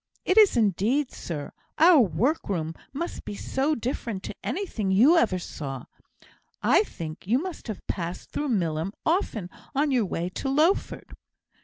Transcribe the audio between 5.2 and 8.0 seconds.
saw. I think you must have